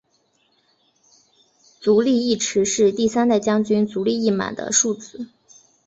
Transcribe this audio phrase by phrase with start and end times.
[1.79, 5.27] 足利义持是第三代将军足利义满的庶子。